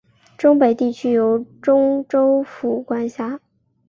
[0.35, 3.39] 忠北地区由忠州府管辖。